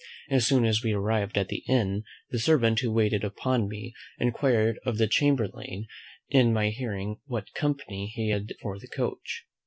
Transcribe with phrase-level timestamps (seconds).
[0.31, 4.79] As soon as we arrived at the inn, the servant, who waited upon me, enquired
[4.83, 5.85] of the chamberlain
[6.27, 9.45] in my hearing what company he had for the coach?